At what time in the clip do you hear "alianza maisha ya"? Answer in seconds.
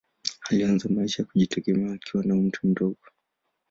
0.49-1.27